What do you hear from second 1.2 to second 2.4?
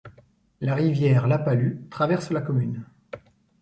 La Palu traverse